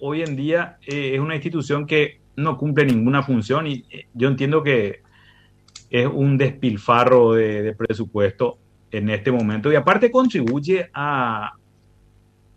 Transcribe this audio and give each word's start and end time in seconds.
hoy 0.00 0.22
en 0.22 0.36
día 0.36 0.78
eh, 0.86 1.12
es 1.14 1.20
una 1.20 1.34
institución 1.34 1.86
que 1.86 2.20
no 2.36 2.56
cumple 2.56 2.86
ninguna 2.86 3.22
función 3.22 3.66
y 3.66 3.84
eh, 3.90 4.06
yo 4.14 4.28
entiendo 4.28 4.62
que 4.62 5.02
es 5.90 6.06
un 6.06 6.38
despilfarro 6.38 7.34
de, 7.34 7.74
presupuesto 7.74 8.58
en 8.90 9.10
este 9.10 9.30
momento 9.32 9.72
y 9.72 9.76
aparte 9.76 10.10
contribuye 10.10 10.88
a, 10.94 11.52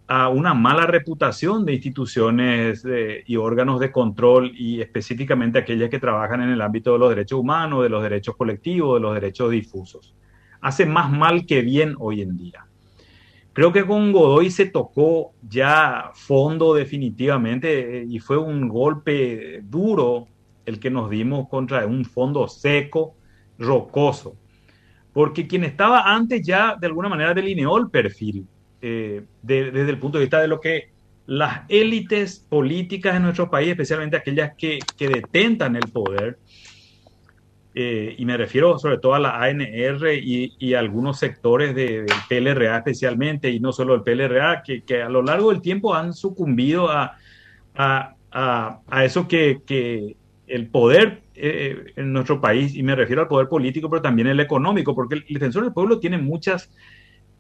a 0.08 0.30
una 0.30 0.54
mala 0.54 0.86
reputación 0.86 1.66
de 1.66 1.74
instituciones 1.74 2.86
y 3.26 3.36
órganos 3.36 3.80
de 3.80 3.92
control 3.92 4.52
y 4.56 4.82
específicamente 4.82 5.60
aquellas 5.60 5.90
que 5.90 6.00
trabajan 6.00 6.42
en 6.42 6.50
el 6.50 6.62
ámbito 6.62 6.94
de 6.94 7.00
los 7.00 7.10
derechos 7.10 7.40
humanos, 7.40 7.84
de 7.84 7.90
los 7.90 8.04
derechos 8.04 8.36
colectivos, 8.36 8.96
de 8.96 9.02
los 9.02 9.14
derechos 9.16 9.52
difusos. 9.52 10.16
Hace 10.62 10.86
más 10.86 11.12
mal 11.12 11.46
que 11.46 11.62
bien 11.62 11.96
hoy 12.00 12.22
en 12.22 12.38
día. 12.38 12.68
Creo 13.54 13.72
que 13.72 13.86
con 13.86 14.12
Godoy 14.12 14.50
se 14.50 14.66
tocó 14.66 15.34
ya 15.48 16.10
fondo 16.16 16.74
definitivamente 16.74 18.00
eh, 18.00 18.06
y 18.10 18.20
fue 18.20 18.38
un 18.38 18.68
golpe 18.68 19.62
duro 19.64 20.28
el 20.66 20.80
que 20.80 20.90
nos 20.90 21.10
dimos 21.10 21.48
contra 21.50 21.86
un 21.86 22.04
fondo 22.04 22.48
seco, 22.48 23.16
rocoso. 23.60 24.36
Porque 25.14 25.46
quien 25.46 25.64
estaba 25.64 26.16
antes 26.16 26.46
ya 26.46 26.76
de 26.76 26.88
alguna 26.88 27.10
manera 27.10 27.36
delineó 27.36 27.78
el 27.78 27.92
perfil 27.92 28.48
eh, 28.82 29.24
desde 29.42 29.90
el 29.90 30.00
punto 30.00 30.18
de 30.18 30.24
vista 30.24 30.42
de 30.42 30.48
lo 30.48 30.60
que 30.60 30.92
las 31.28 31.62
élites 31.70 32.46
políticas 32.50 33.16
en 33.16 33.24
nuestro 33.24 33.50
país, 33.50 33.70
especialmente 33.70 34.18
aquellas 34.18 34.56
que, 34.58 34.80
que 34.98 35.08
detentan 35.08 35.76
el 35.76 35.90
poder, 35.92 36.40
eh, 37.76 38.16
y 38.18 38.26
me 38.26 38.38
refiero 38.38 38.78
sobre 38.78 39.00
todo 39.00 39.16
a 39.16 39.20
la 39.20 39.42
ANR 39.42 40.14
y, 40.14 40.74
algunos 40.76 41.18
sectores 41.20 41.74
del 41.74 42.06
PLRA 42.30 42.78
especialmente, 42.78 43.50
y 43.50 43.60
no 43.60 43.72
solo 43.72 43.96
el 43.96 44.04
PLRA, 44.04 44.62
que, 44.64 44.84
que 44.84 45.02
a 45.02 45.10
lo 45.10 45.24
largo 45.24 45.52
del 45.52 45.62
tiempo 45.62 45.96
han 45.96 46.14
sucumbido 46.14 46.90
a, 46.92 47.18
a, 47.76 48.16
a, 48.32 49.06
eso 49.06 49.28
que, 49.28 49.62
que, 49.66 50.16
el 50.46 50.68
poder 50.68 51.24
eh, 51.36 51.94
en 51.96 52.14
nuestro 52.14 52.40
país, 52.40 52.76
y 52.76 52.84
me 52.84 52.96
refiero 52.96 53.24
al 53.24 53.28
poder 53.28 53.48
político, 53.48 53.90
pero 53.90 54.02
también 54.02 54.28
el 54.28 54.40
económico, 54.40 54.94
porque 54.94 55.16
el 55.16 55.26
defensor 55.28 55.64
del 55.64 55.74
pueblo 55.74 56.00
tiene 56.00 56.18
muchas 56.20 56.70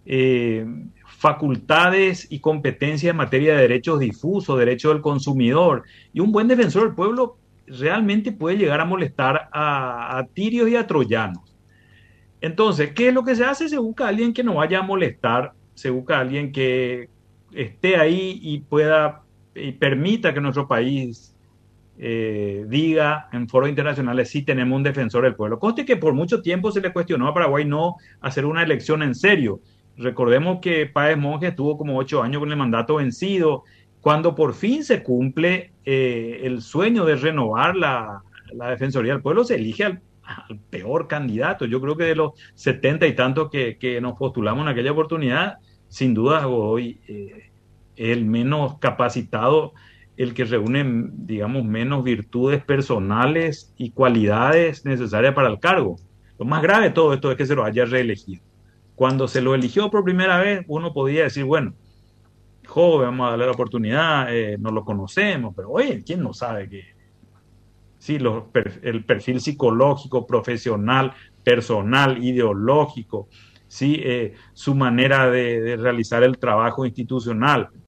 eh, 0.05 0.65
facultades 1.05 2.27
y 2.31 2.39
competencias 2.39 3.11
en 3.11 3.17
materia 3.17 3.55
de 3.55 3.61
derechos 3.61 3.99
difusos, 3.99 4.57
derechos 4.57 4.93
del 4.93 5.01
consumidor, 5.01 5.83
y 6.11 6.21
un 6.21 6.31
buen 6.31 6.47
defensor 6.47 6.85
del 6.85 6.95
pueblo 6.95 7.37
realmente 7.67 8.31
puede 8.31 8.57
llegar 8.57 8.81
a 8.81 8.85
molestar 8.85 9.49
a, 9.51 10.25
tirios 10.33 10.69
y 10.69 10.75
a 10.75 10.87
troyanos. 10.87 11.55
Entonces, 12.41 12.91
¿qué 12.93 13.09
es 13.09 13.13
lo 13.13 13.23
que 13.23 13.35
se 13.35 13.45
hace? 13.45 13.69
Se 13.69 13.77
busca 13.77 14.05
a 14.05 14.09
alguien 14.09 14.33
que 14.33 14.43
no 14.43 14.55
vaya 14.55 14.79
a 14.79 14.83
molestar, 14.83 15.53
se 15.73 15.89
busca 15.89 16.17
a 16.17 16.21
alguien 16.21 16.51
que 16.51 17.09
esté 17.53 17.97
ahí 17.97 18.39
y 18.41 18.59
pueda 18.59 19.21
y 19.55 19.71
permita 19.73 20.33
que 20.33 20.41
nuestro 20.41 20.67
país 20.67 21.35
eh, 21.97 22.65
diga 22.67 23.29
en 23.31 23.47
foros 23.47 23.69
internacionales 23.69 24.29
si 24.29 24.41
tenemos 24.41 24.75
un 24.75 24.83
defensor 24.83 25.23
del 25.23 25.35
pueblo. 25.35 25.59
Conste 25.59 25.85
que 25.85 25.95
por 25.95 26.13
mucho 26.13 26.41
tiempo 26.41 26.71
se 26.71 26.81
le 26.81 26.91
cuestionó 26.91 27.27
a 27.27 27.33
Paraguay 27.33 27.65
no 27.65 27.95
hacer 28.19 28.45
una 28.45 28.63
elección 28.63 29.03
en 29.03 29.15
serio. 29.15 29.61
Recordemos 29.95 30.59
que 30.59 30.87
Páez 30.87 31.17
Monge 31.17 31.47
estuvo 31.47 31.77
como 31.77 31.97
ocho 31.97 32.23
años 32.23 32.39
con 32.39 32.51
el 32.51 32.57
mandato 32.57 32.95
vencido 32.95 33.63
cuando 34.01 34.35
por 34.35 34.53
fin 34.53 34.83
se 34.83 35.03
cumple 35.03 35.71
eh, 35.85 36.41
el 36.43 36.61
sueño 36.61 37.05
de 37.05 37.15
renovar 37.15 37.75
la, 37.75 38.21
Defensoría 38.69 39.13
del 39.13 39.21
Pueblo, 39.21 39.43
se 39.43 39.55
elige 39.55 39.83
al, 39.83 40.01
peor 40.69 41.07
candidato. 41.07 41.65
Yo 41.65 41.81
creo 41.81 41.97
que 41.97 42.05
de 42.05 42.15
los 42.15 42.33
setenta 42.53 43.07
y 43.07 43.15
tantos 43.15 43.49
que, 43.49 43.99
nos 44.01 44.13
postulamos 44.17 44.63
en 44.63 44.69
aquella 44.69 44.91
oportunidad, 44.91 45.57
sin 45.87 46.13
duda 46.13 46.47
hoy 46.47 46.99
eh, 47.07 47.51
el 47.95 48.25
menos 48.25 48.77
capacitado, 48.79 49.73
el 50.15 50.33
que 50.33 50.45
reúne, 50.45 51.09
digamos, 51.13 51.63
menos 51.65 52.03
virtudes 52.03 52.63
personales 52.63 53.73
y 53.77 53.91
cualidades 53.91 54.85
necesarias 54.85 55.33
para 55.33 55.49
el 55.49 55.59
cargo. 55.59 55.97
Lo 56.37 56.45
más 56.45 56.61
grave 56.61 56.85
de 56.85 56.91
todo 56.91 57.13
esto 57.13 57.31
es 57.31 57.37
que 57.37 57.45
se 57.45 57.55
lo 57.55 57.63
haya 57.63 57.85
reelegido. 57.85 58.43
Cuando 58.95 59.27
se 59.27 59.41
lo 59.41 59.55
eligió 59.55 59.89
por 59.89 60.03
primera 60.03 60.37
vez, 60.37 60.63
uno 60.67 60.93
podía 60.93 61.23
decir, 61.23 61.45
bueno, 61.45 61.73
joven, 62.67 63.09
vamos 63.09 63.27
a 63.27 63.29
darle 63.31 63.45
la 63.45 63.51
oportunidad, 63.51 64.33
eh, 64.33 64.57
no 64.59 64.71
lo 64.71 64.83
conocemos, 64.83 65.53
pero 65.55 65.69
oye, 65.71 66.03
¿quién 66.05 66.21
no 66.21 66.33
sabe 66.33 66.69
que 66.69 66.83
sí, 68.03 68.17
el 68.81 69.05
perfil 69.05 69.39
psicológico, 69.39 70.27
profesional, 70.27 71.13
personal, 71.43 72.21
ideológico, 72.23 73.29
sí, 73.67 73.99
eh, 74.03 74.33
su 74.53 74.75
manera 74.75 75.29
de, 75.31 75.77
realizar 75.77 76.21
el 76.23 76.37
trabajo 76.37 76.85
institucional, 76.85 77.69